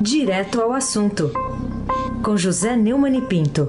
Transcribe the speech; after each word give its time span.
Direto 0.00 0.62
ao 0.62 0.72
assunto, 0.72 1.32
com 2.24 2.36
José 2.36 2.76
Neumann 2.76 3.18
e 3.18 3.20
Pinto. 3.20 3.66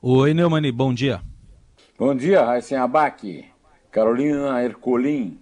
Oi, 0.00 0.32
Neumani, 0.32 0.70
bom 0.70 0.94
dia. 0.94 1.20
Bom 1.98 2.14
dia, 2.14 2.44
Raíssen 2.44 2.78
Abac, 2.78 3.44
Carolina 3.90 4.62
Ercolim. 4.62 5.40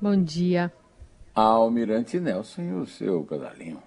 Bom 0.00 0.16
dia. 0.16 0.72
Almirante 1.34 2.18
Nelson 2.18 2.62
e 2.62 2.72
o 2.72 2.86
seu 2.86 3.24
pedalinho. 3.24 3.82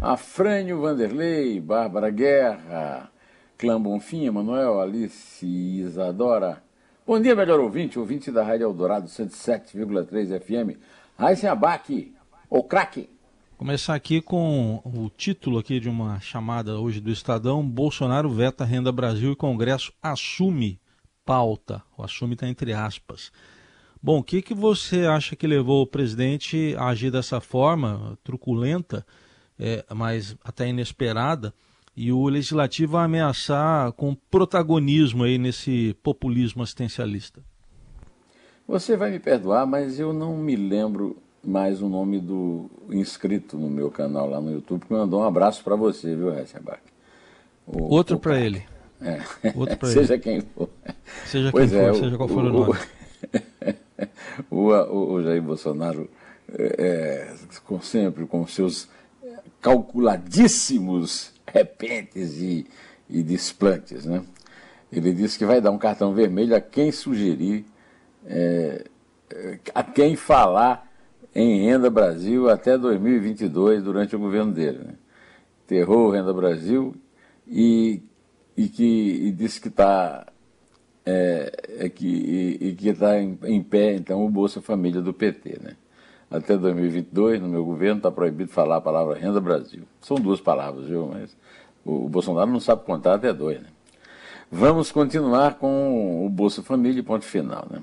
Afrânio 0.00 0.80
Vanderlei, 0.80 1.60
Bárbara 1.60 2.08
Guerra, 2.08 3.10
Clã 3.58 3.82
Bonfim, 3.82 4.24
Emanuel, 4.24 4.80
Alice 4.80 5.44
Isadora. 5.44 6.62
Bom 7.04 7.20
dia, 7.20 7.34
melhor 7.34 7.58
ouvinte, 7.58 7.98
ouvinte 7.98 8.30
da 8.30 8.44
Rádio 8.44 8.66
Eldorado 8.66 9.08
107,3 9.08 10.40
FM. 10.40 10.78
Raíssen 11.18 11.50
Abac, 11.50 12.14
o 12.48 12.62
craque. 12.62 13.10
Começar 13.56 13.96
aqui 13.96 14.22
com 14.22 14.80
o 14.84 15.10
título 15.10 15.58
aqui 15.58 15.80
de 15.80 15.88
uma 15.88 16.20
chamada 16.20 16.78
hoje 16.78 17.00
do 17.00 17.10
Estadão, 17.10 17.68
Bolsonaro 17.68 18.30
veta 18.30 18.64
Renda 18.64 18.92
Brasil 18.92 19.32
e 19.32 19.36
Congresso 19.36 19.92
assume 20.00 20.80
pauta. 21.24 21.82
O 21.96 22.04
assume 22.04 22.34
está 22.34 22.46
entre 22.46 22.72
aspas. 22.72 23.32
Bom, 24.00 24.20
o 24.20 24.22
que, 24.22 24.40
que 24.40 24.54
você 24.54 25.04
acha 25.04 25.34
que 25.34 25.48
levou 25.48 25.82
o 25.82 25.86
presidente 25.86 26.76
a 26.78 26.90
agir 26.90 27.10
dessa 27.10 27.40
forma, 27.40 28.16
truculenta, 28.22 29.04
é, 29.58 29.84
mas 29.92 30.36
até 30.44 30.68
inesperada, 30.68 31.52
e 31.98 32.12
o 32.12 32.28
legislativo 32.28 32.96
a 32.96 33.02
ameaçar 33.02 33.90
com 33.90 34.14
protagonismo 34.14 35.24
aí 35.24 35.36
nesse 35.36 35.96
populismo 36.00 36.62
assistencialista? 36.62 37.42
Você 38.68 38.96
vai 38.96 39.10
me 39.10 39.18
perdoar, 39.18 39.66
mas 39.66 39.98
eu 39.98 40.12
não 40.12 40.36
me 40.36 40.54
lembro 40.54 41.16
mais 41.42 41.82
o 41.82 41.88
nome 41.88 42.20
do 42.20 42.70
inscrito 42.90 43.56
no 43.58 43.68
meu 43.68 43.90
canal 43.90 44.30
lá 44.30 44.40
no 44.40 44.52
YouTube, 44.52 44.86
que 44.86 44.92
mandou 44.92 45.22
um 45.22 45.24
abraço 45.24 45.64
para 45.64 45.74
você, 45.74 46.14
viu, 46.14 46.32
Hesselbach? 46.32 46.78
Outro 47.66 48.16
para 48.20 48.38
ele. 48.38 48.62
É. 49.00 49.20
Outro 49.56 49.76
para 49.76 49.88
seja 49.90 50.14
ele. 50.14 50.22
quem 50.22 50.40
for. 50.40 50.68
Seja 51.26 51.50
pois 51.50 51.68
quem 51.68 51.80
é, 51.80 51.88
for, 51.88 51.96
seja 51.96 52.16
qual 52.16 52.28
for 52.28 52.44
o, 52.44 52.48
o 52.48 52.52
nome. 52.52 52.78
O, 54.48 54.68
o, 54.68 55.12
o, 55.14 55.22
Jair 55.24 55.42
Bolsonaro, 55.42 56.08
é, 56.56 57.34
com, 57.64 57.80
sempre 57.80 58.24
com 58.26 58.46
seus 58.46 58.88
calculadíssimos 59.60 61.32
repentes 61.52 62.40
e, 62.40 62.66
e 63.08 63.22
desplantes, 63.22 64.04
né? 64.04 64.22
Ele 64.90 65.12
disse 65.12 65.38
que 65.38 65.44
vai 65.44 65.60
dar 65.60 65.70
um 65.70 65.78
cartão 65.78 66.14
vermelho 66.14 66.56
a 66.56 66.60
quem 66.60 66.90
sugerir, 66.90 67.64
é, 68.26 68.84
a 69.74 69.82
quem 69.82 70.16
falar 70.16 70.90
em 71.34 71.66
Renda 71.66 71.90
Brasil 71.90 72.48
até 72.48 72.76
2022, 72.78 73.82
durante 73.82 74.16
o 74.16 74.18
governo 74.18 74.52
dele. 74.52 74.78
Né? 74.78 74.94
Terror 75.66 76.10
Renda 76.12 76.32
Brasil 76.32 76.94
e, 77.46 78.02
e 78.56 78.68
que 78.68 79.26
e 79.26 79.30
disse 79.30 79.60
que 79.60 79.68
está 79.68 80.26
é, 81.04 81.52
é 81.80 81.88
que, 81.88 82.06
e, 82.06 82.68
e 82.68 82.74
que 82.74 82.88
está 82.88 83.20
em, 83.20 83.38
em, 83.44 83.62
pé, 83.62 83.94
então, 83.94 84.24
o 84.24 84.30
Bolsa 84.30 84.60
Família 84.60 85.00
do 85.00 85.12
PT. 85.12 85.58
Né? 85.62 85.76
Até 86.30 86.56
2022, 86.56 87.40
no 87.40 87.48
meu 87.48 87.64
governo, 87.64 87.96
está 87.98 88.10
proibido 88.10 88.50
falar 88.50 88.76
a 88.76 88.80
palavra 88.80 89.18
Renda 89.18 89.40
Brasil. 89.40 89.84
São 90.00 90.18
duas 90.18 90.40
palavras, 90.40 90.86
viu? 90.86 91.08
Mas 91.12 91.34
o, 91.84 92.04
o 92.04 92.08
Bolsonaro 92.08 92.50
não 92.50 92.60
sabe 92.60 92.84
contar 92.84 93.14
até 93.14 93.32
dois. 93.32 93.60
Né? 93.60 93.68
Vamos 94.50 94.92
continuar 94.92 95.54
com 95.54 96.26
o 96.26 96.28
Bolsa 96.28 96.62
Família, 96.62 97.02
ponto 97.02 97.24
final. 97.24 97.66
Né? 97.70 97.82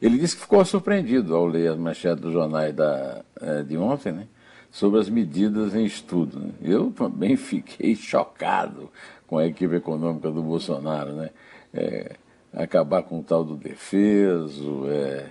Ele 0.00 0.18
disse 0.18 0.36
que 0.36 0.42
ficou 0.42 0.62
surpreendido 0.64 1.34
ao 1.34 1.46
ler 1.46 1.70
as 1.70 1.78
manchetes 1.78 2.20
dos 2.20 2.32
jornais 2.32 2.74
da, 2.74 3.22
de 3.66 3.76
ontem, 3.76 4.12
né, 4.12 4.26
sobre 4.70 4.98
as 4.98 5.08
medidas 5.08 5.74
em 5.74 5.84
estudo. 5.84 6.38
Né. 6.38 6.52
Eu 6.62 6.90
também 6.90 7.36
fiquei 7.36 7.94
chocado 7.94 8.90
com 9.26 9.38
a 9.38 9.46
equipe 9.46 9.74
econômica 9.74 10.30
do 10.30 10.42
Bolsonaro. 10.42 11.12
Né. 11.12 11.30
É, 11.72 12.16
acabar 12.52 13.02
com 13.02 13.20
o 13.20 13.22
tal 13.22 13.44
do 13.44 13.56
defeso, 13.56 14.86
é, 14.88 15.26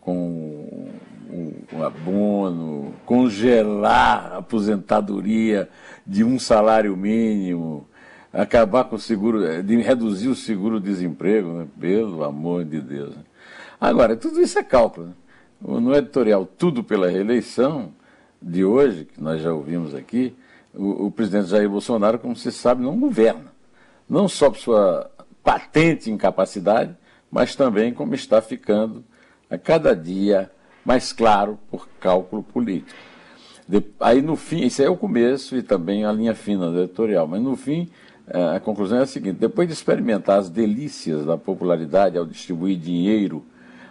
com 0.00 0.90
o 1.72 1.82
abono, 1.82 2.94
congelar 3.06 4.32
a 4.32 4.38
aposentadoria 4.38 5.68
de 6.06 6.22
um 6.22 6.38
salário 6.38 6.96
mínimo, 6.96 7.86
acabar 8.32 8.84
com 8.84 8.96
o 8.96 8.98
seguro, 8.98 9.62
de 9.62 9.76
reduzir 9.80 10.28
o 10.28 10.34
seguro-desemprego, 10.34 11.52
né, 11.52 11.66
pelo 11.80 12.22
amor 12.22 12.64
de 12.64 12.80
Deus. 12.80 13.16
Né. 13.16 13.22
Agora, 13.80 14.16
tudo 14.16 14.40
isso 14.40 14.58
é 14.58 14.62
cálculo. 14.62 15.08
Né? 15.08 15.14
No 15.60 15.94
editorial 15.94 16.44
Tudo 16.44 16.82
pela 16.82 17.08
Reeleição 17.08 17.92
de 18.40 18.64
hoje, 18.64 19.04
que 19.04 19.22
nós 19.22 19.40
já 19.40 19.52
ouvimos 19.52 19.94
aqui, 19.94 20.34
o, 20.74 21.06
o, 21.06 21.10
presidente 21.10 21.48
Jair 21.48 21.68
Bolsonaro, 21.68 22.18
como 22.18 22.34
se 22.34 22.50
sabe, 22.50 22.82
não 22.82 22.98
governa. 22.98 23.52
Não 24.08 24.28
só 24.28 24.50
por 24.50 24.58
sua 24.58 25.10
patente 25.42 26.10
incapacidade, 26.10 26.94
mas 27.30 27.54
também 27.54 27.94
como 27.94 28.14
está 28.14 28.42
ficando 28.42 29.04
a 29.52 29.58
cada 29.58 29.94
dia 29.94 30.50
mais 30.84 31.12
claro 31.12 31.58
por 31.70 31.86
cálculo 32.00 32.42
político. 32.42 32.98
De, 33.68 33.84
aí 34.00 34.22
no 34.22 34.34
fim, 34.34 34.64
isso 34.64 34.82
é 34.82 34.88
o 34.88 34.96
começo 34.96 35.56
e 35.56 35.62
também 35.62 36.04
a 36.04 36.12
linha 36.12 36.34
fina 36.34 36.70
do 36.70 36.80
editorial, 36.80 37.26
mas 37.26 37.40
no 37.40 37.54
fim 37.54 37.90
a 38.54 38.58
conclusão 38.60 38.98
é 38.98 39.02
a 39.02 39.06
seguinte: 39.06 39.36
depois 39.38 39.68
de 39.68 39.74
experimentar 39.74 40.38
as 40.38 40.48
delícias 40.48 41.26
da 41.26 41.36
popularidade 41.36 42.16
ao 42.16 42.24
distribuir 42.24 42.78
dinheiro 42.78 43.44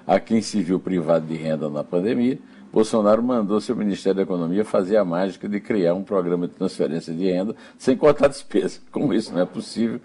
a 0.07 0.19
quem 0.19 0.41
se 0.41 0.61
viu 0.61 0.79
privado 0.79 1.27
de 1.27 1.35
renda 1.35 1.69
na 1.69 1.83
pandemia, 1.83 2.39
Bolsonaro 2.73 3.21
mandou 3.21 3.61
seu 3.61 3.75
Ministério 3.75 4.17
da 4.17 4.23
Economia 4.23 4.65
fazer 4.65 4.97
a 4.97 5.05
mágica 5.05 5.47
de 5.47 5.59
criar 5.59 5.93
um 5.93 6.03
programa 6.03 6.47
de 6.47 6.55
transferência 6.55 7.13
de 7.13 7.25
renda 7.25 7.55
sem 7.77 7.95
cortar 7.95 8.27
despesa. 8.27 8.79
Como 8.91 9.13
isso 9.13 9.33
não 9.33 9.41
é 9.41 9.45
possível, 9.45 9.99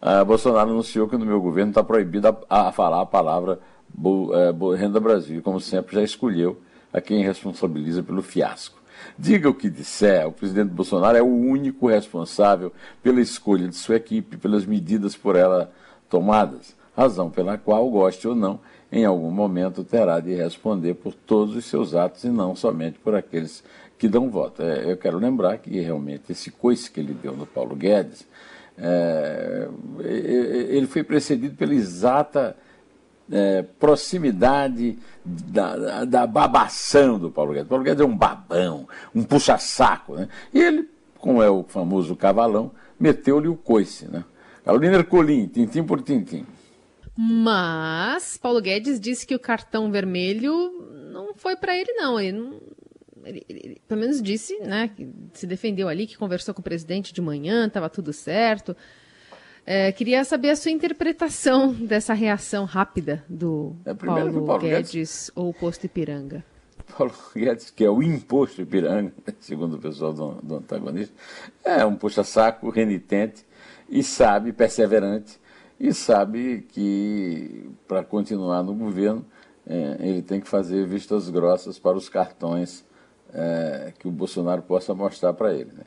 uh, 0.00 0.24
Bolsonaro 0.24 0.70
anunciou 0.70 1.08
que 1.08 1.16
no 1.16 1.26
meu 1.26 1.40
governo 1.40 1.70
está 1.70 1.82
proibido 1.82 2.36
a, 2.48 2.70
falar 2.70 3.00
a 3.00 3.06
palavra 3.06 3.58
Renda 4.78 5.00
Brasil, 5.00 5.42
como 5.42 5.60
sempre 5.60 5.96
já 5.96 6.02
escolheu 6.02 6.60
a 6.92 7.00
quem 7.00 7.22
responsabiliza 7.22 8.02
pelo 8.02 8.22
fiasco. 8.22 8.80
Diga 9.18 9.48
o 9.48 9.54
que 9.54 9.68
disser, 9.68 10.26
o 10.26 10.32
presidente 10.32 10.70
Bolsonaro 10.70 11.16
é 11.16 11.22
o 11.22 11.26
único 11.26 11.88
responsável 11.88 12.72
pela 13.02 13.20
escolha 13.20 13.68
de 13.68 13.74
sua 13.74 13.96
equipe, 13.96 14.36
pelas 14.36 14.64
medidas 14.64 15.16
por 15.16 15.34
ela 15.36 15.72
tomadas, 16.08 16.76
razão 16.96 17.30
pela 17.30 17.56
qual, 17.56 17.88
goste 17.90 18.28
ou 18.28 18.34
não, 18.34 18.60
em 18.90 19.04
algum 19.04 19.30
momento 19.30 19.82
terá 19.82 20.20
de 20.20 20.34
responder 20.34 20.94
por 20.94 21.14
todos 21.14 21.56
os 21.56 21.64
seus 21.64 21.94
atos 21.94 22.24
e 22.24 22.28
não 22.28 22.54
somente 22.54 22.98
por 22.98 23.14
aqueles 23.14 23.64
que 23.98 24.08
dão 24.08 24.28
voto. 24.28 24.62
É, 24.62 24.90
eu 24.90 24.96
quero 24.96 25.18
lembrar 25.18 25.56
que 25.58 25.80
realmente 25.80 26.30
esse 26.30 26.50
coice 26.50 26.90
que 26.90 27.00
ele 27.00 27.14
deu 27.14 27.34
no 27.34 27.46
Paulo 27.46 27.74
Guedes, 27.74 28.26
é, 28.76 29.68
ele 30.00 30.86
foi 30.86 31.02
precedido 31.02 31.56
pela 31.56 31.74
exata 31.74 32.56
é, 33.32 33.62
proximidade 33.62 34.98
da, 35.24 36.04
da, 36.04 36.26
babação 36.26 37.18
do 37.18 37.30
Paulo 37.30 37.52
Guedes. 37.52 37.66
O 37.66 37.68
Paulo 37.70 37.84
Guedes 37.84 38.00
é 38.02 38.04
um 38.04 38.16
babão, 38.16 38.86
um 39.14 39.24
puxa-saco. 39.24 40.14
Né? 40.14 40.28
E 40.52 40.60
ele, 40.60 40.88
como 41.18 41.42
é 41.42 41.48
o 41.48 41.62
famoso 41.62 42.14
cavalão, 42.14 42.70
meteu-lhe 43.00 43.48
o 43.48 43.56
coice. 43.56 44.06
Né? 44.06 44.22
Carolina 44.62 44.96
Ercolim, 44.96 45.48
tintim 45.48 45.82
por 45.82 46.02
tintim. 46.02 46.44
Mas 47.16 48.36
Paulo 48.36 48.60
Guedes 48.60 49.00
disse 49.00 49.26
que 49.26 49.34
o 49.34 49.40
cartão 49.40 49.90
vermelho 49.90 51.10
não 51.10 51.34
foi 51.34 51.56
para 51.56 51.76
ele, 51.76 51.92
não. 51.94 52.20
Ele, 52.20 52.32
não 52.32 52.60
ele, 53.24 53.44
ele, 53.48 53.82
pelo 53.88 54.00
menos 54.00 54.20
disse, 54.20 54.58
né, 54.60 54.88
que 54.94 55.08
se 55.32 55.46
defendeu 55.46 55.88
ali, 55.88 56.06
que 56.06 56.18
conversou 56.18 56.54
com 56.54 56.60
o 56.60 56.64
presidente 56.64 57.12
de 57.12 57.20
manhã, 57.20 57.66
estava 57.66 57.88
tudo 57.88 58.12
certo. 58.12 58.76
É, 59.64 59.92
queria 59.92 60.24
saber 60.24 60.50
a 60.50 60.56
sua 60.56 60.72
interpretação 60.72 61.72
dessa 61.72 62.12
reação 62.14 62.64
rápida 62.64 63.24
do 63.28 63.76
é, 63.84 63.94
Paulo, 63.94 64.44
Paulo, 64.44 64.62
Guedes, 64.62 64.92
Guedes 64.92 65.30
ou 65.34 65.54
posto 65.54 65.86
Ipiranga. 65.86 66.44
Paulo 66.96 67.14
Guedes, 67.34 67.70
que 67.70 67.84
é 67.84 67.90
o 67.90 68.02
imposto 68.02 68.60
Ipiranga, 68.60 69.12
segundo 69.38 69.76
o 69.76 69.78
pessoal 69.78 70.12
do, 70.12 70.34
do 70.42 70.56
antagonista, 70.56 71.14
é 71.64 71.84
um 71.84 71.94
puxa-saco 71.94 72.68
renitente 72.70 73.46
e 73.88 74.02
sabe, 74.02 74.52
perseverante, 74.52 75.40
e 75.78 75.92
sabe 75.92 76.66
que 76.70 77.70
para 77.86 78.02
continuar 78.02 78.62
no 78.62 78.74
governo 78.74 79.24
é, 79.66 79.96
ele 80.00 80.22
tem 80.22 80.40
que 80.40 80.48
fazer 80.48 80.86
vistas 80.86 81.28
grossas 81.28 81.78
para 81.78 81.96
os 81.96 82.08
cartões 82.08 82.84
é, 83.32 83.92
que 83.98 84.08
o 84.08 84.10
Bolsonaro 84.10 84.62
possa 84.62 84.94
mostrar 84.94 85.32
para 85.32 85.54
ele. 85.54 85.70
Né? 85.72 85.84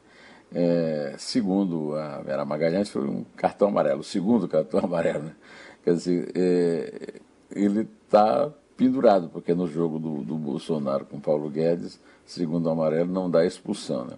É, 0.58 1.16
segundo 1.18 1.98
a 1.98 2.22
Vera 2.22 2.46
Magalhães, 2.46 2.90
foi 2.90 3.02
um 3.02 3.26
cartão 3.36 3.68
amarelo, 3.68 4.00
o 4.00 4.04
segundo 4.06 4.48
cartão 4.48 4.80
amarelo. 4.86 5.24
Né? 5.26 5.36
Quer 5.84 5.94
dizer, 5.96 6.32
é, 6.34 7.14
ele 7.52 7.82
está 8.06 8.50
pendurado, 8.78 9.28
porque 9.28 9.54
no 9.54 9.68
jogo 9.68 10.00
do, 10.00 10.24
do, 10.24 10.36
Bolsonaro 10.36 11.04
com 11.04 11.20
Paulo 11.20 11.50
Guedes, 11.50 12.00
segundo 12.26 12.68
o 12.68 12.70
amarelo, 12.70 13.12
não 13.12 13.30
dá 13.30 13.46
expulsão. 13.46 14.06
Né? 14.06 14.16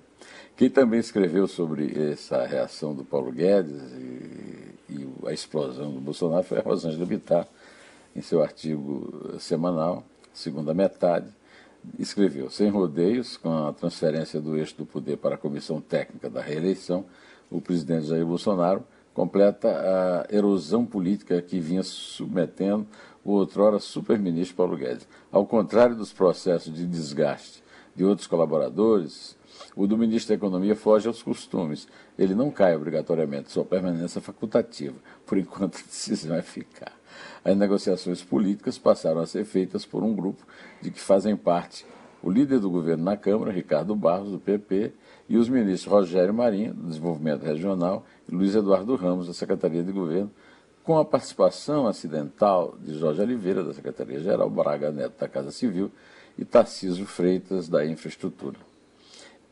Quem 0.55 0.69
também 0.69 0.99
escreveu 0.99 1.47
sobre 1.47 2.11
essa 2.11 2.45
reação 2.45 2.93
do 2.93 3.03
Paulo 3.03 3.31
Guedes 3.31 3.81
e, 3.93 4.93
e 4.93 5.09
a 5.25 5.33
explosão 5.33 5.91
do 5.91 5.99
Bolsonaro 5.99 6.43
foi 6.43 6.59
a 6.59 6.61
Rosângela 6.61 7.05
Bittar, 7.05 7.47
em 8.15 8.21
seu 8.21 8.43
artigo 8.43 9.39
semanal, 9.39 10.03
segunda 10.33 10.71
metade, 10.71 11.27
escreveu: 11.97 12.49
sem 12.49 12.69
rodeios, 12.69 13.37
com 13.37 13.67
a 13.67 13.73
transferência 13.73 14.41
do 14.41 14.57
eixo 14.57 14.75
do 14.77 14.85
poder 14.85 15.17
para 15.17 15.35
a 15.35 15.37
comissão 15.37 15.79
técnica 15.79 16.29
da 16.29 16.41
reeleição, 16.41 17.05
o 17.49 17.61
presidente 17.61 18.07
Jair 18.07 18.25
Bolsonaro 18.25 18.83
completa 19.13 19.69
a 19.69 20.35
erosão 20.35 20.85
política 20.85 21.41
que 21.41 21.59
vinha 21.59 21.83
submetendo 21.83 22.85
o 23.23 23.31
outrora 23.31 23.79
super-ministro 23.79 24.55
Paulo 24.55 24.77
Guedes. 24.77 25.07
Ao 25.31 25.45
contrário 25.45 25.95
dos 25.95 26.13
processos 26.13 26.73
de 26.73 26.85
desgaste 26.85 27.63
de 27.95 28.03
outros 28.03 28.27
colaboradores, 28.27 29.36
o 29.75 29.87
do 29.87 29.97
ministro 29.97 30.29
da 30.29 30.35
Economia 30.35 30.75
foge 30.75 31.07
aos 31.07 31.21
costumes. 31.21 31.87
Ele 32.17 32.35
não 32.35 32.51
cai 32.51 32.75
obrigatoriamente, 32.75 33.51
sua 33.51 33.65
permanência 33.65 34.21
facultativa. 34.21 34.95
Por 35.25 35.37
enquanto, 35.37 35.77
a 35.77 35.85
decisão 35.85 36.35
é 36.35 36.41
ficar. 36.41 36.93
As 37.43 37.55
negociações 37.55 38.23
políticas 38.23 38.77
passaram 38.77 39.21
a 39.21 39.25
ser 39.25 39.45
feitas 39.45 39.85
por 39.85 40.03
um 40.03 40.15
grupo 40.15 40.43
de 40.81 40.91
que 40.91 40.99
fazem 40.99 41.35
parte 41.35 41.85
o 42.21 42.31
líder 42.31 42.59
do 42.59 42.69
governo 42.69 43.03
na 43.03 43.15
Câmara, 43.15 43.51
Ricardo 43.51 43.95
Barros, 43.95 44.31
do 44.31 44.39
PP, 44.39 44.91
e 45.29 45.37
os 45.37 45.49
ministros 45.49 45.91
Rogério 45.91 46.33
Marinho, 46.33 46.73
do 46.73 46.87
Desenvolvimento 46.87 47.43
Regional, 47.43 48.05
e 48.27 48.35
Luiz 48.35 48.55
Eduardo 48.55 48.95
Ramos, 48.95 49.27
da 49.27 49.33
Secretaria 49.33 49.83
de 49.83 49.91
Governo, 49.91 50.31
com 50.83 50.97
a 50.97 51.05
participação 51.05 51.85
acidental 51.85 52.75
de 52.81 52.97
Jorge 52.97 53.21
Oliveira, 53.21 53.63
da 53.63 53.73
Secretaria-Geral, 53.73 54.49
Braga 54.49 54.91
Neto, 54.91 55.19
da 55.19 55.27
Casa 55.27 55.51
Civil, 55.51 55.91
e 56.37 56.45
Tarcísio 56.45 57.05
Freitas, 57.05 57.67
da 57.67 57.85
Infraestrutura. 57.85 58.57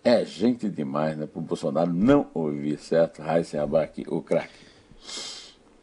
É 0.08 0.24
gente 0.24 0.70
demais, 0.70 1.18
né, 1.18 1.26
para 1.26 1.40
o 1.40 1.42
Bolsonaro 1.42 1.92
não 1.92 2.28
ouvir, 2.32 2.78
certo? 2.78 3.24
Raíssen 3.24 3.60
Abac, 3.60 4.06
o 4.08 4.22
craque. 4.22 4.54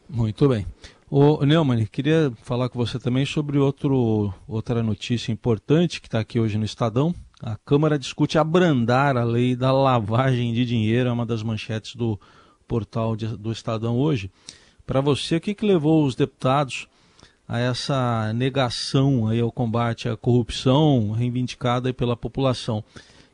Muito 0.07 0.47
bem. 0.47 0.65
O 1.11 1.45
Neumann, 1.45 1.85
queria 1.85 2.31
falar 2.41 2.69
com 2.69 2.79
você 2.79 2.97
também 2.97 3.25
sobre 3.25 3.57
outro, 3.57 4.33
outra 4.47 4.81
notícia 4.81 5.29
importante 5.29 5.99
que 5.99 6.07
está 6.07 6.21
aqui 6.21 6.39
hoje 6.39 6.57
no 6.57 6.63
Estadão. 6.63 7.13
A 7.41 7.57
Câmara 7.65 7.99
discute 7.99 8.37
abrandar 8.37 9.17
a 9.17 9.25
lei 9.25 9.57
da 9.57 9.73
lavagem 9.73 10.53
de 10.53 10.65
dinheiro, 10.65 11.09
é 11.09 11.11
uma 11.11 11.25
das 11.25 11.43
manchetes 11.43 11.93
do 11.93 12.17
portal 12.65 13.17
de, 13.17 13.27
do 13.27 13.51
Estadão 13.51 13.97
hoje. 13.97 14.31
Para 14.87 15.01
você, 15.01 15.35
o 15.35 15.41
que, 15.41 15.53
que 15.53 15.65
levou 15.65 16.05
os 16.05 16.15
deputados 16.15 16.87
a 17.45 17.59
essa 17.59 18.31
negação 18.31 19.27
aí 19.27 19.41
ao 19.41 19.51
combate 19.51 20.07
à 20.07 20.15
corrupção 20.15 21.11
reivindicada 21.11 21.93
pela 21.93 22.15
população, 22.15 22.81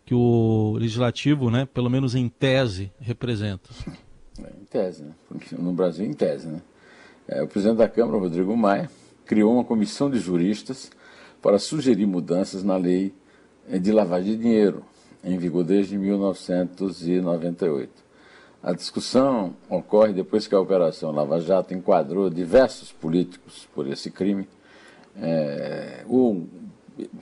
que 0.10 0.16
o 0.16 0.76
legislativo, 0.80 1.52
né, 1.52 1.68
pelo 1.72 1.88
menos 1.88 2.16
em 2.16 2.28
tese, 2.28 2.92
representa? 3.00 3.70
Em 4.40 4.66
tese, 4.66 5.04
né? 5.04 5.12
Porque 5.28 5.54
no 5.54 5.72
Brasil, 5.72 6.04
em 6.04 6.14
tese, 6.14 6.48
né? 6.48 6.64
É, 7.28 7.44
o 7.44 7.48
presidente 7.48 7.78
da 7.78 7.88
Câmara, 7.88 8.18
Rodrigo 8.18 8.58
Maia, 8.58 8.90
criou 9.24 9.54
uma 9.54 9.64
comissão 9.64 10.10
de 10.10 10.18
juristas 10.18 10.90
para 11.40 11.60
sugerir 11.60 12.08
mudanças 12.08 12.64
na 12.64 12.76
lei 12.76 13.14
de 13.68 13.92
lavagem 13.92 14.36
de 14.36 14.42
dinheiro, 14.42 14.84
em 15.24 15.38
vigor 15.38 15.64
desde 15.64 15.96
1998. 15.96 17.92
A 18.64 18.74
discussão 18.74 19.56
ocorre 19.70 20.12
depois 20.12 20.48
que 20.48 20.56
a 20.56 20.60
Operação 20.60 21.12
Lava 21.12 21.40
Jato 21.40 21.76
enquadrou 21.76 22.32
diversos 22.32 22.92
políticos 22.92 23.70
por 23.76 23.86
esse 23.86 24.10
crime, 24.10 24.50
é, 25.16 26.04
ou 26.08 26.48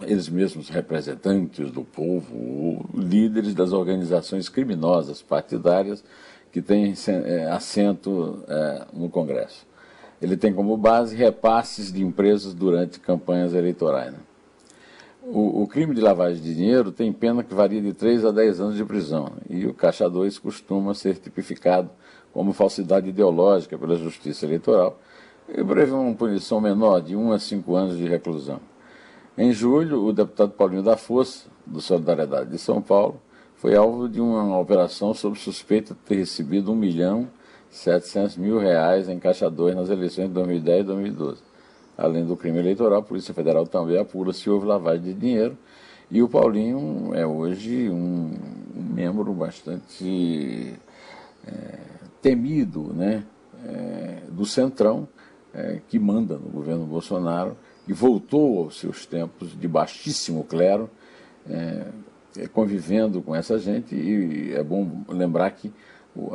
eles 0.02 0.30
mesmos 0.30 0.70
representantes 0.70 1.72
do 1.72 1.84
povo, 1.84 2.86
líderes 2.94 3.54
das 3.54 3.74
organizações 3.74 4.50
criminosas 4.50 5.22
partidárias 5.22 6.04
que 6.52 6.62
têm 6.62 6.94
é, 7.08 7.46
assento 7.50 8.44
é, 8.48 8.86
no 8.94 9.10
Congresso. 9.10 9.66
Ele 10.22 10.36
tem 10.36 10.54
como 10.54 10.76
base 10.78 11.16
repasses 11.16 11.92
de 11.92 12.04
empresas 12.04 12.54
durante 12.54 13.00
campanhas 13.00 13.54
eleitorais. 13.54 14.12
Né? 14.12 14.20
O, 15.24 15.64
o, 15.64 15.68
crime 15.68 15.94
de 15.94 16.02
lavagem 16.02 16.42
de 16.42 16.56
dinheiro 16.56 16.92
tem 16.92 17.12
pena 17.12 17.44
que 17.44 17.54
varia 17.54 17.82
de 17.82 17.94
3 17.94 18.26
a 18.26 18.32
10 18.32 18.62
anos 18.62 18.76
de 18.78 18.86
prisão, 18.86 19.34
e 19.50 19.66
o 19.68 19.74
Caixa 19.74 20.10
2 20.10 20.40
costuma 20.40 20.94
ser 20.94 21.16
tipificado 21.18 21.90
como 22.32 22.54
falsidade 22.54 23.10
ideológica 23.10 23.78
pela 23.78 23.96
Justiça 23.96 24.46
Eleitoral 24.46 25.00
e 25.50 25.64
prevê 25.64 25.92
uma 25.92 26.14
punição 26.14 26.60
menor, 26.60 27.02
de 27.02 27.16
1 27.16 27.32
a 27.32 27.40
5 27.40 27.76
anos 27.76 27.98
de 27.98 28.08
reclusão. 28.08 28.60
Em 29.38 29.52
julho, 29.52 30.04
o 30.04 30.12
deputado 30.12 30.52
Paulinho 30.54 30.82
da 30.82 30.98
Força, 30.98 31.46
do 31.64 31.80
Solidariedade 31.80 32.50
de 32.50 32.58
São 32.58 32.82
Paulo, 32.82 33.22
foi 33.58 33.76
alvo 33.76 34.10
de 34.10 34.20
uma 34.20 34.58
operação 34.58 35.14
sob 35.14 35.38
suspeita 35.38 35.94
de 35.94 36.00
ter 36.00 36.16
recebido 36.16 36.72
1 36.72 36.76
milhão 36.76 37.28
700 37.70 38.36
mil 38.38 38.58
reais 38.58 39.08
em 39.08 39.20
Caixa 39.20 39.48
2 39.48 39.76
nas 39.76 39.92
eleições 39.92 40.28
de 40.28 40.34
2010 40.34 40.80
e 40.80 40.84
2012. 40.84 41.42
Além 41.96 42.26
do 42.26 42.36
crime 42.36 42.58
eleitoral, 42.58 42.98
a 42.98 43.04
Polícia 43.04 43.32
Federal 43.32 43.68
também 43.68 44.00
apura 44.00 44.34
se 44.34 44.50
houve 44.50 44.66
lavagem 44.66 45.04
de 45.04 45.14
dinheiro. 45.14 45.56
E 46.10 46.24
o 46.24 46.28
Paulinho 46.28 47.14
é 47.14 47.24
hoje 47.28 47.92
um, 47.92 48.32
membro 48.76 49.32
bastante 49.34 50.74
é, 51.46 51.78
temido 52.24 52.92
né, 52.92 53.24
é, 53.64 54.22
do 54.32 54.48
Centrão, 54.48 55.08
é, 55.54 55.80
que 55.88 56.00
manda 56.00 56.40
no 56.40 56.50
governo 56.50 56.88
Bolsonaro, 56.88 57.56
e 57.88 57.94
voltou 57.94 58.64
aos 58.64 58.80
seus 58.80 59.06
tempos 59.06 59.58
de 59.58 59.68
baixíssimo 59.68 60.44
clero, 60.44 60.90
é, 61.50 61.88
é, 62.38 62.48
convivendo 62.48 63.22
com 63.22 63.36
essa 63.36 63.58
gente. 63.58 63.96
E 63.96 64.54
é 64.54 64.64
bom 64.64 65.04
lembrar 65.08 65.52
que 65.52 65.72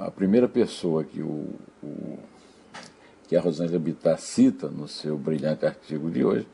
a 0.00 0.10
primeira 0.10 0.48
pessoa 0.48 1.04
que, 1.04 1.20
o, 1.20 1.50
o 1.82 2.18
que 3.28 3.36
a 3.36 3.40
Rosângela 3.40 3.78
Bittar 3.78 4.18
cita 4.18 4.68
no 4.68 4.88
seu 4.88 5.18
brilhante 5.18 5.66
artigo 5.66 6.10
de 6.10 6.24
hoje 6.24 6.46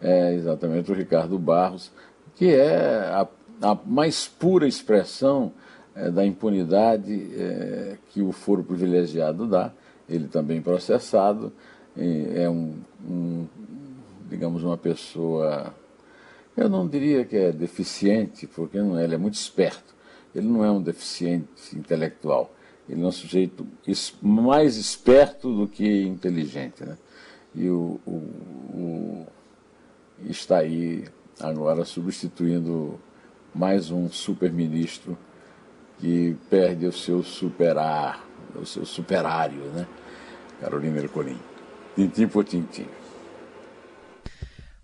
é 0.00 0.34
exatamente 0.34 0.90
o 0.90 0.94
Ricardo 0.94 1.38
Barros, 1.38 1.92
que 2.34 2.52
é 2.52 2.98
a, 3.08 3.28
a 3.62 3.78
mais 3.86 4.26
pura 4.26 4.66
expressão 4.66 5.52
é, 5.94 6.10
da 6.10 6.26
impunidade 6.26 7.30
é, 7.36 7.96
que 8.08 8.20
o 8.20 8.32
foro 8.32 8.64
privilegiado 8.64 9.46
dá. 9.46 9.72
Ele 10.08 10.26
também 10.26 10.60
processado, 10.60 11.52
é 11.96 12.48
um, 12.48 12.76
um, 13.06 13.46
digamos, 14.32 14.64
uma 14.64 14.76
pessoa, 14.76 15.74
eu 16.56 16.68
não 16.68 16.88
diria 16.88 17.24
que 17.24 17.36
é 17.36 17.52
deficiente, 17.52 18.46
porque 18.46 18.78
não 18.78 18.98
é, 18.98 19.04
ele 19.04 19.14
é 19.14 19.18
muito 19.18 19.34
esperto. 19.34 19.94
Ele 20.34 20.48
não 20.48 20.64
é 20.64 20.70
um 20.70 20.82
deficiente 20.82 21.76
intelectual 21.76 22.50
ele 22.88 23.02
é 23.02 23.06
um 23.06 23.12
sujeito 23.12 23.66
mais 24.20 24.76
esperto 24.76 25.54
do 25.54 25.68
que 25.68 26.02
inteligente. 26.02 26.84
Né? 26.84 26.98
E 27.54 27.68
o, 27.68 28.00
o, 28.06 28.10
o, 28.10 29.26
está 30.28 30.58
aí 30.58 31.04
agora 31.40 31.84
substituindo 31.84 32.98
mais 33.54 33.90
um 33.90 34.08
super-ministro 34.08 35.16
que 35.98 36.36
perde 36.50 36.86
o 36.86 36.92
seu 36.92 37.22
superar, 37.22 38.26
o 38.54 38.66
seu 38.66 38.84
superário, 38.84 39.62
né? 39.72 39.86
Carolina 40.60 40.98
Ercolim. 40.98 41.38
Tintim 41.94 42.26
por 42.26 42.44
tintim. 42.44 42.86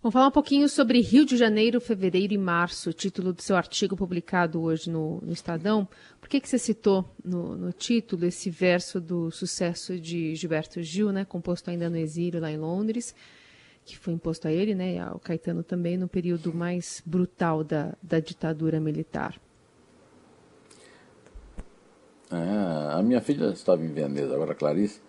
Vamos 0.08 0.14
falar 0.14 0.28
um 0.28 0.30
pouquinho 0.30 0.70
sobre 0.70 1.02
Rio 1.02 1.26
de 1.26 1.36
Janeiro, 1.36 1.82
fevereiro 1.82 2.32
e 2.32 2.38
março, 2.38 2.94
título 2.94 3.30
do 3.30 3.42
seu 3.42 3.54
artigo 3.54 3.94
publicado 3.94 4.62
hoje 4.62 4.88
no, 4.88 5.20
no 5.20 5.34
Estadão. 5.34 5.86
Por 6.18 6.30
que, 6.30 6.40
que 6.40 6.48
você 6.48 6.56
citou 6.56 7.04
no, 7.22 7.54
no, 7.54 7.72
título 7.74 8.24
esse 8.24 8.48
verso 8.48 9.02
do 9.02 9.30
sucesso 9.30 10.00
de 10.00 10.34
Gilberto 10.34 10.82
Gil, 10.82 11.12
né, 11.12 11.26
composto 11.26 11.68
ainda 11.68 11.90
no 11.90 11.98
exílio 11.98 12.40
lá 12.40 12.50
em 12.50 12.56
Londres, 12.56 13.14
que 13.84 13.98
foi 13.98 14.14
imposto 14.14 14.48
a 14.48 14.50
ele, 14.50 14.74
né, 14.74 14.94
e 14.94 14.98
ao 14.98 15.18
Caetano 15.18 15.62
também, 15.62 15.98
no 15.98 16.08
período 16.08 16.54
mais 16.54 17.02
brutal 17.04 17.62
da, 17.62 17.94
da 18.02 18.18
ditadura 18.18 18.80
militar? 18.80 19.38
É, 22.32 22.94
a 22.94 23.02
minha 23.02 23.20
filha 23.20 23.50
estava 23.50 23.84
em 23.84 23.92
Veneza, 23.92 24.34
agora 24.34 24.54
Clarice, 24.54 25.02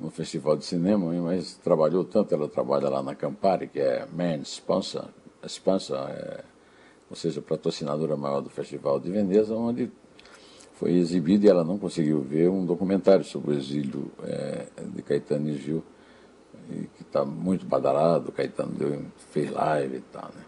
no 0.00 0.10
Festival 0.10 0.56
de 0.56 0.64
Cinema, 0.64 1.12
mas 1.22 1.54
trabalhou 1.54 2.04
tanto, 2.04 2.34
ela 2.34 2.48
trabalha 2.48 2.88
lá 2.88 3.02
na 3.02 3.14
Campari, 3.14 3.68
que 3.68 3.80
é 3.80 4.06
main 4.12 4.40
sponsor, 4.42 5.06
sponsor 5.46 6.08
é, 6.10 6.44
ou 7.08 7.16
seja, 7.16 7.40
patrocinadora 7.40 8.16
maior 8.16 8.40
do 8.40 8.50
Festival 8.50 9.00
de 9.00 9.10
Veneza, 9.10 9.54
onde 9.54 9.90
foi 10.74 10.92
exibido 10.92 11.46
e 11.46 11.48
ela 11.48 11.64
não 11.64 11.78
conseguiu 11.78 12.20
ver 12.20 12.50
um 12.50 12.66
documentário 12.66 13.24
sobre 13.24 13.52
o 13.52 13.54
exílio 13.54 14.10
é, 14.24 14.66
de 14.94 15.02
Caetano 15.02 15.48
e 15.48 15.56
Gil, 15.56 15.82
que 16.68 17.02
está 17.02 17.24
muito 17.24 17.64
badalado, 17.64 18.32
Caetano 18.32 18.72
deu, 18.72 19.02
fez 19.30 19.50
live 19.50 19.96
e 19.96 20.00
tal. 20.12 20.30
Né? 20.34 20.44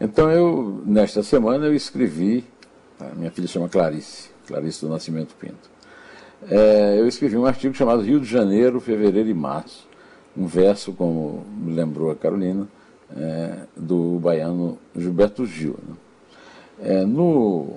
Então 0.00 0.30
eu, 0.30 0.82
nesta 0.86 1.22
semana, 1.22 1.66
eu 1.66 1.74
escrevi, 1.74 2.44
minha 3.16 3.30
filha 3.30 3.46
chama 3.46 3.68
Clarice, 3.68 4.30
Clarice 4.46 4.80
do 4.80 4.88
Nascimento 4.88 5.34
Pinto 5.36 5.70
é, 6.48 6.96
eu 6.98 7.08
escrevi 7.08 7.36
um 7.36 7.46
artigo 7.46 7.74
chamado 7.74 8.02
Rio 8.02 8.20
de 8.20 8.26
Janeiro, 8.26 8.80
Fevereiro 8.80 9.28
e 9.28 9.34
Março, 9.34 9.88
um 10.36 10.46
verso, 10.46 10.92
como 10.92 11.44
me 11.58 11.72
lembrou 11.74 12.10
a 12.10 12.16
Carolina, 12.16 12.68
é, 13.16 13.66
do 13.76 14.18
baiano 14.20 14.78
Gilberto 14.94 15.44
Gil. 15.44 15.76
Né? 15.86 15.94
É, 16.82 17.04
no, 17.04 17.74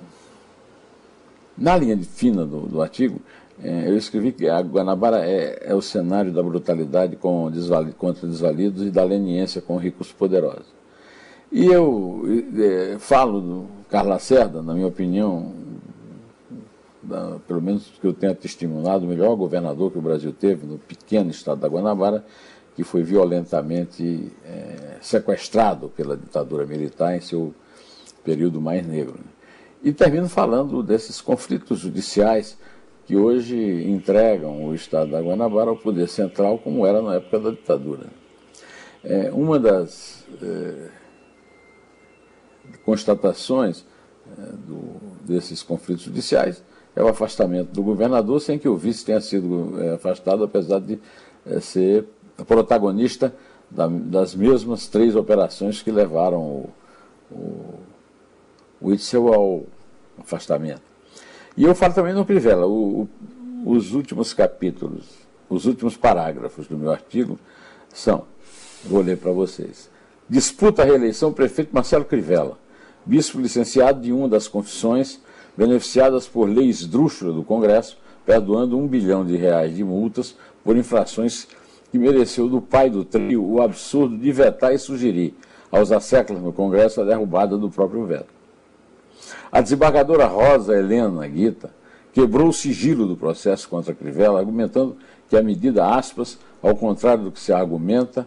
na 1.58 1.76
linha 1.76 1.96
de 1.96 2.04
fina 2.04 2.46
do, 2.46 2.60
do 2.60 2.80
artigo, 2.80 3.20
É, 3.62 3.88
eu 3.88 3.96
escrevi 3.96 4.32
que 4.32 4.48
a 4.48 4.60
Guanabara 4.60 5.24
é, 5.24 5.70
é 5.70 5.74
o 5.76 5.80
cenário 5.80 6.32
da 6.32 6.42
brutalidade 6.42 7.14
com 7.14 7.48
desvalido, 7.52 7.94
contra 7.96 8.26
desvalidos 8.26 8.82
e 8.82 8.90
da 8.90 9.04
leniência 9.04 9.62
com 9.62 9.76
ricos 9.78 10.10
poderosos. 10.10 10.66
E 11.52 11.64
eu 11.66 12.24
é, 12.58 12.96
falo 12.98 13.40
do 13.40 13.66
Carlos 13.88 14.10
Lacerda, 14.10 14.60
na 14.60 14.74
minha 14.74 14.88
opinião, 14.88 15.52
da, 17.04 17.38
pelo 17.46 17.60
menos 17.60 17.92
que 18.00 18.06
eu 18.06 18.12
tenha 18.12 18.34
testemunhado, 18.34 19.04
o 19.04 19.08
melhor 19.08 19.34
governador 19.36 19.90
que 19.90 19.98
o 19.98 20.02
Brasil 20.02 20.32
teve 20.32 20.66
no 20.66 20.78
pequeno 20.78 21.30
estado 21.30 21.60
da 21.60 21.68
Guanabara, 21.68 22.24
que 22.74 22.82
foi 22.82 23.02
violentamente 23.02 24.32
é, 24.44 24.96
sequestrado 25.00 25.88
pela 25.90 26.16
ditadura 26.16 26.66
militar 26.66 27.16
em 27.16 27.20
seu 27.20 27.54
período 28.24 28.60
mais 28.60 28.84
negro. 28.86 29.14
Né? 29.14 29.30
E 29.82 29.92
termino 29.92 30.28
falando 30.28 30.82
desses 30.82 31.20
conflitos 31.20 31.80
judiciais 31.80 32.56
que 33.06 33.16
hoje 33.16 33.56
entregam 33.86 34.64
o 34.64 34.74
Estado 34.74 35.10
da 35.10 35.20
Guanabara 35.20 35.70
ao 35.70 35.76
poder 35.76 36.08
central, 36.08 36.58
como 36.58 36.86
era 36.86 37.02
na 37.02 37.16
época 37.16 37.38
da 37.38 37.50
ditadura. 37.50 38.06
É, 39.04 39.30
uma 39.30 39.58
das 39.58 40.24
é, 40.42 40.88
constatações 42.82 43.84
é, 44.38 44.42
do, 44.66 44.98
desses 45.22 45.62
conflitos 45.62 46.04
judiciais 46.04 46.62
é 46.96 47.02
o 47.02 47.08
afastamento 47.08 47.72
do 47.72 47.82
governador, 47.82 48.40
sem 48.40 48.58
que 48.58 48.68
o 48.68 48.76
vice 48.76 49.04
tenha 49.04 49.20
sido 49.20 49.74
é, 49.80 49.94
afastado, 49.94 50.44
apesar 50.44 50.80
de 50.80 50.98
é, 51.46 51.60
ser 51.60 52.04
protagonista 52.46 53.34
da, 53.70 53.88
das 53.88 54.34
mesmas 54.34 54.86
três 54.86 55.16
operações 55.16 55.82
que 55.82 55.90
levaram 55.90 56.40
o, 56.40 56.70
o, 57.30 57.74
o 58.80 58.92
Itzel 58.92 59.32
ao 59.32 59.64
afastamento. 60.18 60.82
E 61.56 61.64
eu 61.64 61.74
falo 61.74 61.94
também 61.94 62.14
no 62.14 62.24
Crivella, 62.24 62.66
o, 62.66 63.02
o, 63.02 63.08
os 63.72 63.92
últimos 63.92 64.32
capítulos, 64.32 65.04
os 65.48 65.66
últimos 65.66 65.96
parágrafos 65.96 66.66
do 66.66 66.76
meu 66.76 66.90
artigo 66.90 67.38
são, 67.92 68.24
vou 68.84 69.02
ler 69.02 69.18
para 69.18 69.32
vocês. 69.32 69.90
Disputa 70.28 70.82
a 70.82 70.84
reeleição 70.84 71.32
prefeito 71.32 71.74
Marcelo 71.74 72.04
Crivella, 72.04 72.58
bispo 73.04 73.40
licenciado 73.40 74.00
de 74.00 74.12
uma 74.12 74.28
das 74.28 74.48
confissões 74.48 75.20
beneficiadas 75.56 76.26
por 76.26 76.48
lei 76.48 76.68
esdrúxula 76.68 77.32
do 77.32 77.42
Congresso, 77.42 77.98
perdoando 78.24 78.78
um 78.78 78.86
bilhão 78.86 79.24
de 79.24 79.36
reais 79.36 79.76
de 79.76 79.84
multas 79.84 80.36
por 80.64 80.76
infrações 80.76 81.46
que 81.90 81.98
mereceu 81.98 82.48
do 82.48 82.60
pai 82.60 82.90
do 82.90 83.04
trio 83.04 83.44
o 83.44 83.62
absurdo 83.62 84.16
de 84.16 84.32
vetar 84.32 84.74
e 84.74 84.78
sugerir 84.78 85.34
aos 85.70 85.92
asseclas 85.92 86.40
no 86.40 86.52
Congresso 86.52 87.00
a 87.00 87.04
derrubada 87.04 87.56
do 87.56 87.70
próprio 87.70 88.04
veto. 88.04 88.32
A 89.50 89.60
desembargadora 89.60 90.26
Rosa 90.26 90.76
Helena 90.76 91.26
Guita 91.26 91.70
quebrou 92.12 92.48
o 92.48 92.52
sigilo 92.52 93.06
do 93.06 93.16
processo 93.16 93.68
contra 93.68 93.94
Crivella, 93.94 94.38
argumentando 94.38 94.96
que 95.28 95.36
a 95.36 95.42
medida, 95.42 95.86
aspas, 95.86 96.38
ao 96.62 96.74
contrário 96.74 97.24
do 97.24 97.32
que 97.32 97.40
se 97.40 97.52
argumenta, 97.52 98.26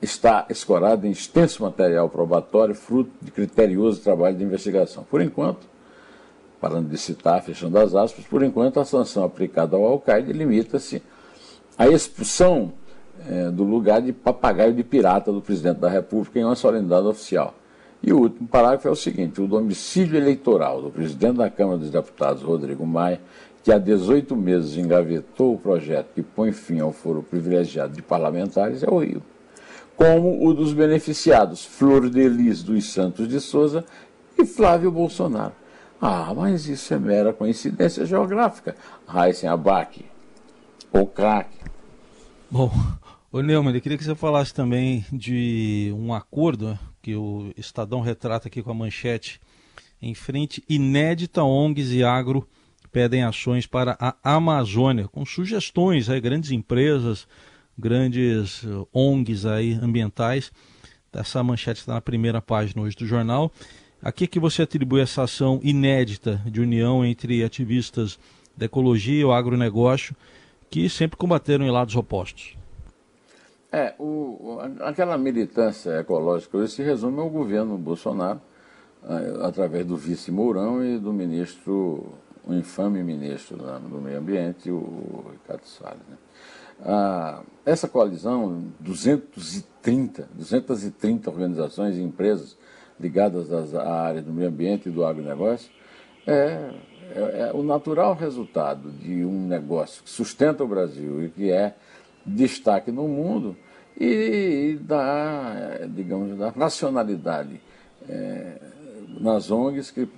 está 0.00 0.46
escorada 0.48 1.06
em 1.06 1.10
extenso 1.10 1.62
material 1.62 2.08
probatório, 2.08 2.74
fruto 2.74 3.10
de 3.20 3.30
criterioso 3.30 4.00
trabalho 4.00 4.36
de 4.36 4.44
investigação. 4.44 5.04
Por 5.10 5.20
enquanto, 5.20 5.66
parando 6.60 6.88
de 6.88 6.98
citar, 6.98 7.42
fechando 7.42 7.78
as 7.78 7.94
aspas, 7.94 8.24
por 8.24 8.42
enquanto 8.42 8.80
a 8.80 8.84
sanção 8.84 9.24
aplicada 9.24 9.76
ao 9.76 9.84
Al-Qaeda 9.84 10.32
limita-se 10.32 11.02
à 11.78 11.88
expulsão 11.88 12.72
é, 13.28 13.50
do 13.50 13.64
lugar 13.64 14.02
de 14.02 14.12
papagaio 14.12 14.72
de 14.72 14.82
pirata 14.82 15.32
do 15.32 15.40
presidente 15.40 15.78
da 15.78 15.88
República 15.88 16.38
em 16.38 16.44
uma 16.44 16.54
solenidade 16.54 17.06
oficial. 17.06 17.54
E 18.02 18.12
o 18.12 18.18
último 18.18 18.46
parágrafo 18.46 18.88
é 18.88 18.90
o 18.90 18.96
seguinte: 18.96 19.40
o 19.40 19.46
domicílio 19.46 20.16
eleitoral 20.16 20.82
do 20.82 20.90
presidente 20.90 21.36
da 21.36 21.50
Câmara 21.50 21.78
dos 21.78 21.90
Deputados, 21.90 22.42
Rodrigo 22.42 22.86
Maia, 22.86 23.20
que 23.62 23.72
há 23.72 23.78
18 23.78 24.36
meses 24.36 24.76
engavetou 24.76 25.54
o 25.54 25.58
projeto 25.58 26.08
que 26.14 26.22
põe 26.22 26.52
fim 26.52 26.78
ao 26.80 26.92
foro 26.92 27.22
privilegiado 27.22 27.94
de 27.94 28.02
parlamentares, 28.02 28.82
é 28.82 28.88
o 28.88 28.98
Rio. 28.98 29.22
Como 29.96 30.46
o 30.46 30.52
dos 30.52 30.72
beneficiados 30.72 31.64
Flor 31.64 32.08
de 32.08 32.28
dos 32.28 32.92
Santos 32.92 33.26
de 33.26 33.40
Souza 33.40 33.84
e 34.38 34.44
Flávio 34.44 34.90
Bolsonaro. 34.90 35.52
Ah, 36.00 36.32
mas 36.34 36.66
isso 36.66 36.92
é 36.92 36.98
mera 36.98 37.32
coincidência 37.32 38.04
geográfica. 38.04 38.76
Heisen 39.08 39.48
Abac, 39.48 40.04
ou 40.92 41.06
craque. 41.06 41.58
Bom, 42.50 42.70
ô 43.32 43.40
Neumann, 43.40 43.74
eu 43.74 43.80
queria 43.80 43.96
que 43.96 44.04
você 44.04 44.14
falasse 44.14 44.52
também 44.52 45.04
de 45.10 45.92
um 45.96 46.12
acordo 46.12 46.78
que 47.02 47.14
o 47.14 47.52
Estadão 47.56 48.00
retrata 48.00 48.48
aqui 48.48 48.62
com 48.62 48.70
a 48.70 48.74
manchete. 48.74 49.40
Em 50.00 50.14
frente, 50.14 50.62
inédita 50.68 51.42
ONGs 51.42 51.92
e 51.92 52.04
agro 52.04 52.46
pedem 52.92 53.24
ações 53.24 53.66
para 53.66 53.96
a 54.00 54.14
Amazônia, 54.22 55.08
com 55.08 55.24
sugestões 55.24 56.08
aí, 56.08 56.20
grandes 56.20 56.50
empresas, 56.50 57.26
grandes 57.78 58.64
eh, 58.64 58.86
ONGs 58.92 59.44
aí, 59.44 59.72
ambientais. 59.74 60.50
Essa 61.12 61.42
manchete 61.42 61.80
está 61.80 61.94
na 61.94 62.00
primeira 62.00 62.42
página 62.42 62.82
hoje 62.82 62.96
do 62.96 63.06
jornal. 63.06 63.50
A 64.02 64.12
que, 64.12 64.26
que 64.26 64.38
você 64.38 64.62
atribui 64.62 65.00
essa 65.00 65.22
ação 65.22 65.58
inédita 65.62 66.40
de 66.46 66.60
união 66.60 67.04
entre 67.04 67.42
ativistas 67.42 68.18
da 68.56 68.66
ecologia 68.66 69.20
e 69.20 69.24
o 69.24 69.32
agronegócio, 69.32 70.14
que 70.70 70.88
sempre 70.88 71.16
combateram 71.16 71.64
em 71.64 71.70
lados 71.70 71.96
opostos? 71.96 72.56
É, 73.72 73.94
o, 73.98 74.58
aquela 74.80 75.18
militância 75.18 75.98
ecológica 75.98 76.56
hoje 76.56 76.72
se 76.72 76.82
resume 76.82 77.18
ao 77.20 77.28
governo 77.28 77.76
Bolsonaro, 77.76 78.40
eh, 79.04 79.36
através 79.42 79.84
do 79.84 79.96
vice 79.96 80.30
Mourão 80.30 80.84
e 80.84 80.98
do 80.98 81.12
ministro, 81.12 82.06
o 82.46 82.54
infame 82.54 83.02
ministro 83.02 83.56
do 83.56 84.00
Meio 84.00 84.18
Ambiente, 84.18 84.70
o 84.70 85.24
Ricardo 85.32 85.66
Salles. 85.66 86.02
Né? 86.08 86.16
Ah, 86.84 87.42
essa 87.64 87.88
coalizão, 87.88 88.64
230, 88.80 90.28
230 90.34 91.30
organizações 91.30 91.96
e 91.96 92.02
empresas 92.02 92.56
ligadas 92.98 93.74
à 93.74 94.00
área 94.00 94.22
do 94.22 94.32
meio 94.32 94.48
ambiente 94.48 94.88
e 94.88 94.92
do 94.92 95.04
agronegócio, 95.04 95.70
é, 96.26 96.70
é, 97.14 97.48
é 97.48 97.50
o 97.54 97.62
natural 97.62 98.14
resultado 98.14 98.90
de 98.90 99.24
um 99.24 99.46
negócio 99.46 100.02
que 100.02 100.10
sustenta 100.10 100.64
o 100.64 100.68
Brasil 100.68 101.24
e 101.24 101.28
que 101.28 101.50
é 101.50 101.74
destaque 102.24 102.90
no 102.90 103.06
mundo 103.06 103.56
e 103.98 104.78
da, 104.82 105.86
digamos, 105.88 106.36
da 106.36 106.50
racionalidade 106.50 107.60
é, 108.08 108.60
nas 109.20 109.50
ONGs 109.50 109.90
que, 109.90 110.08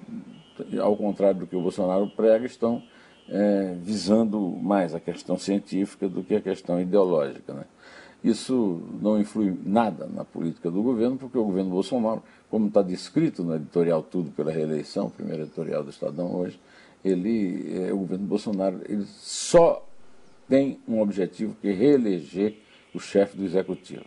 ao 0.80 0.96
contrário 0.96 1.40
do 1.40 1.46
que 1.46 1.54
o 1.54 1.62
Bolsonaro 1.62 2.08
prega, 2.08 2.46
estão 2.46 2.82
é, 3.28 3.76
visando 3.80 4.40
mais 4.40 4.94
a 4.94 5.00
questão 5.00 5.38
científica 5.38 6.08
do 6.08 6.24
que 6.24 6.34
a 6.34 6.40
questão 6.40 6.80
ideológica. 6.80 7.52
Né? 7.52 7.64
Isso 8.22 8.82
não 9.00 9.20
influi 9.20 9.56
nada 9.64 10.06
na 10.06 10.24
política 10.24 10.70
do 10.70 10.82
governo, 10.82 11.16
porque 11.16 11.38
o 11.38 11.44
governo 11.44 11.70
Bolsonaro, 11.70 12.22
como 12.50 12.66
está 12.66 12.82
descrito 12.82 13.44
no 13.44 13.54
editorial 13.54 14.02
Tudo 14.02 14.30
pela 14.30 14.50
Reeleição, 14.50 15.08
primeiro 15.08 15.42
editorial 15.42 15.84
do 15.84 15.90
Estadão 15.90 16.34
hoje, 16.34 16.58
ele, 17.04 17.72
é, 17.80 17.92
o 17.92 17.98
governo 17.98 18.26
Bolsonaro 18.26 18.80
ele 18.88 19.04
só 19.06 19.86
tem 20.48 20.80
um 20.88 21.00
objetivo 21.00 21.56
que 21.60 21.68
é 21.68 21.72
reeleger 21.72 22.56
o 22.92 22.98
chefe 22.98 23.36
do 23.36 23.44
executivo. 23.44 24.04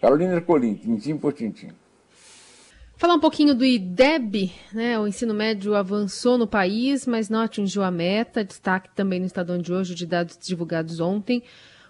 Carolina 0.00 0.34
Ercolim, 0.34 0.74
tintim 0.74 1.16
por 1.18 1.32
tintim. 1.32 1.70
Falar 2.96 3.14
um 3.14 3.20
pouquinho 3.20 3.54
do 3.54 3.64
IDEB, 3.64 4.52
né? 4.72 4.98
O 4.98 5.08
ensino 5.08 5.34
médio 5.34 5.74
avançou 5.74 6.38
no 6.38 6.46
país, 6.46 7.04
mas 7.04 7.28
não 7.28 7.40
atingiu 7.40 7.82
a 7.82 7.90
meta. 7.90 8.44
Destaque 8.44 8.90
também 8.94 9.18
no 9.18 9.26
Estadão 9.26 9.58
de 9.58 9.72
hoje 9.72 9.94
de 9.94 10.06
dados 10.06 10.38
divulgados 10.40 11.00
ontem. 11.00 11.42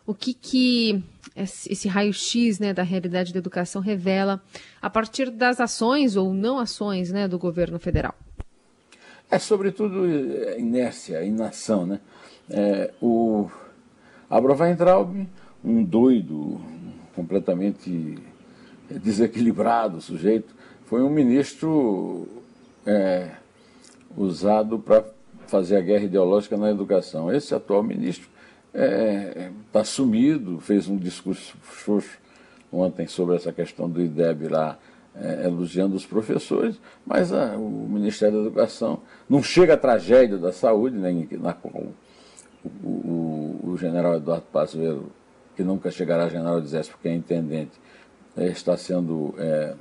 O 0.06 0.14
que, 0.14 0.35
que 0.35 1.02
esse 1.37 1.88
raio-x 1.88 2.59
né, 2.59 2.75
da 2.75 2.82
realidade 2.82 3.32
da 3.32 3.38
educação 3.38 3.80
revela 3.80 4.42
a 4.80 4.90
partir 4.90 5.30
das 5.30 5.61
ações 5.61 6.16
ou 6.16 6.35
não 6.35 6.59
ações 6.59 7.11
né, 7.11 7.28
do 7.28 7.38
governo 7.38 7.78
federal? 7.78 8.14
É 9.30 9.38
sobretudo 9.38 10.06
inércia, 10.59 11.25
inação. 11.25 11.87
Né? 11.87 12.00
É, 12.50 12.92
o 13.00 13.49
Abraham 14.28 14.59
Weintraub 14.59 15.26
um 15.64 15.85
doido, 15.85 16.61
completamente 17.14 18.18
desequilibrado 18.90 20.00
sujeito, 20.00 20.54
foi 20.85 21.02
um 21.02 21.09
ministro 21.09 22.26
é, 22.85 23.30
usado 24.16 24.78
para 24.78 25.04
fazer 25.47 25.76
a 25.76 25.80
guerra 25.80 26.04
ideológica 26.04 26.56
na 26.56 26.71
educação. 26.71 27.32
Esse 27.32 27.54
atual 27.54 27.82
ministro 27.82 28.28
está 28.75 28.85
é, 28.85 29.50
tá 29.71 29.85
sumido, 29.85 30.59
fez 30.61 30.88
um 30.88 30.97
discurso 30.97 31.57
xoxo 31.85 32.19
ontem 32.73 33.07
sobre 33.07 33.37
essa 33.37 33.52
questão 33.52 33.88
do 33.88 34.00
IDEB 34.00 34.49
lá, 34.49 34.79
é, 35.14 35.45
elogiando 35.45 35.95
os 35.95 36.07
professores, 36.07 36.81
mas 37.05 37.33
a, 37.33 37.55
o 37.57 37.87
Ministério 37.88 38.38
da 38.38 38.47
Educação 38.47 39.00
não 39.29 39.43
chega 39.43 39.75
à 39.75 39.76
tragédia 39.76 40.38
da 40.38 40.52
saúde, 40.52 40.97
né, 40.97 41.12
na 41.33 41.52
qual 41.52 41.85
o, 42.64 42.79
o, 42.87 43.61
o 43.73 43.76
general 43.76 44.17
Eduardo 44.17 44.47
Pazuello 44.50 45.12
que 45.55 45.62
nunca 45.62 45.91
chegará 45.91 46.25
a 46.25 46.29
general 46.29 46.61
do 46.61 46.67
Exército 46.67 46.97
porque 46.97 47.09
é 47.09 47.14
intendente, 47.14 47.73
é, 48.37 48.47
está 48.47 48.76
sendo, 48.76 49.35
é, 49.38 49.75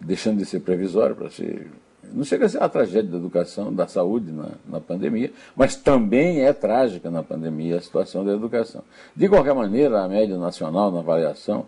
deixando 0.00 0.38
de 0.38 0.46
ser 0.46 0.60
previsório 0.60 1.14
para 1.14 1.28
ser 1.28 1.70
não 2.12 2.24
chega 2.24 2.46
a 2.46 2.48
ser 2.48 2.62
a 2.62 2.68
tragédia 2.68 3.10
da 3.10 3.16
educação, 3.16 3.72
da 3.72 3.86
saúde 3.86 4.30
na, 4.30 4.50
na 4.68 4.80
pandemia, 4.80 5.32
mas 5.56 5.76
também 5.76 6.42
é 6.42 6.52
trágica 6.52 7.10
na 7.10 7.22
pandemia 7.22 7.76
a 7.76 7.80
situação 7.80 8.24
da 8.24 8.32
educação. 8.32 8.82
De 9.14 9.28
qualquer 9.28 9.54
maneira, 9.54 10.02
a 10.02 10.08
média 10.08 10.36
nacional 10.36 10.90
na 10.90 11.00
avaliação 11.00 11.66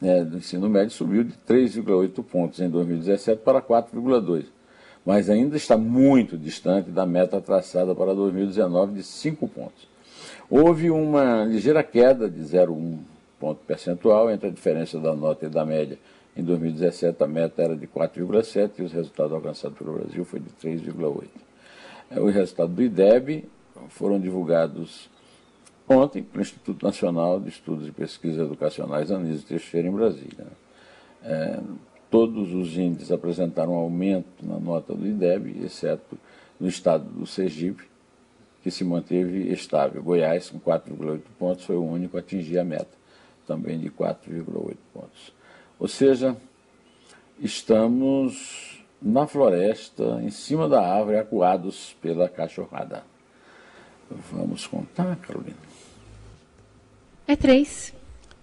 né, 0.00 0.24
do 0.24 0.38
ensino 0.38 0.68
médio 0.68 0.90
subiu 0.90 1.24
de 1.24 1.34
3,8 1.48 2.22
pontos 2.24 2.60
em 2.60 2.68
2017 2.68 3.42
para 3.42 3.60
4,2, 3.60 4.44
mas 5.04 5.28
ainda 5.28 5.56
está 5.56 5.76
muito 5.76 6.36
distante 6.36 6.90
da 6.90 7.06
meta 7.06 7.40
traçada 7.40 7.94
para 7.94 8.14
2019 8.14 8.94
de 8.94 9.02
5 9.02 9.48
pontos. 9.48 9.88
Houve 10.50 10.90
uma 10.90 11.44
ligeira 11.44 11.82
queda 11.82 12.28
de 12.28 12.40
0,1 12.40 12.98
ponto 13.38 13.60
percentual 13.66 14.30
entre 14.30 14.48
a 14.48 14.50
diferença 14.52 14.98
da 14.98 15.14
nota 15.14 15.46
e 15.46 15.48
da 15.48 15.64
média. 15.64 15.98
Em 16.38 16.44
2017, 16.44 17.24
a 17.24 17.26
meta 17.26 17.60
era 17.60 17.74
de 17.74 17.88
4,7 17.88 18.78
e 18.78 18.82
os 18.82 18.92
resultados 18.92 19.32
alcançados 19.32 19.76
pelo 19.76 19.94
Brasil 19.94 20.24
foi 20.24 20.38
de 20.38 20.50
3,8. 20.50 21.26
É, 22.12 22.20
os 22.20 22.32
resultados 22.32 22.76
do 22.76 22.80
IDEB 22.80 23.48
foram 23.88 24.20
divulgados 24.20 25.10
ontem 25.88 26.22
pelo 26.22 26.40
Instituto 26.40 26.86
Nacional 26.86 27.40
de 27.40 27.48
Estudos 27.48 27.88
e 27.88 27.90
Pesquisas 27.90 28.38
Educacionais 28.38 29.10
Anísio 29.10 29.48
Teixeira, 29.48 29.88
em 29.88 29.90
Brasília. 29.90 30.46
É, 31.24 31.58
todos 32.08 32.54
os 32.54 32.78
índices 32.78 33.10
apresentaram 33.10 33.72
um 33.72 33.78
aumento 33.78 34.46
na 34.46 34.60
nota 34.60 34.94
do 34.94 35.08
IDEB, 35.08 35.64
exceto 35.64 36.16
no 36.60 36.68
estado 36.68 37.04
do 37.04 37.26
Sergipe, 37.26 37.82
que 38.62 38.70
se 38.70 38.84
manteve 38.84 39.52
estável. 39.52 40.00
Goiás, 40.04 40.50
com 40.50 40.60
4,8 40.60 41.20
pontos, 41.36 41.64
foi 41.64 41.74
o 41.74 41.82
único 41.82 42.16
a 42.16 42.20
atingir 42.20 42.60
a 42.60 42.64
meta, 42.64 42.96
também 43.44 43.76
de 43.76 43.90
4,8 43.90 44.76
pontos. 44.94 45.37
Ou 45.78 45.86
seja, 45.86 46.36
estamos 47.40 48.84
na 49.00 49.26
floresta, 49.26 50.20
em 50.22 50.30
cima 50.30 50.68
da 50.68 50.80
árvore, 50.82 51.18
acuados 51.18 51.96
pela 52.02 52.28
cachorrada. 52.28 53.04
Vamos 54.32 54.66
contar, 54.66 55.16
Carolina? 55.16 55.56
É 57.26 57.36
três. 57.36 57.92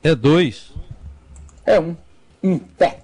É 0.04 0.13
dois. 0.13 0.72
É 1.65 1.80
um. 1.80 1.96
Em 2.42 2.58
pé. 2.60 3.01